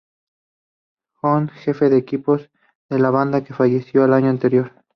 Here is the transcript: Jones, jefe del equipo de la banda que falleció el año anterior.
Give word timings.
Jones, 1.21 1.51
jefe 1.63 1.87
del 1.89 1.99
equipo 1.99 2.35
de 2.37 2.97
la 2.97 3.11
banda 3.11 3.43
que 3.43 3.53
falleció 3.53 4.03
el 4.03 4.13
año 4.13 4.31
anterior. 4.31 4.71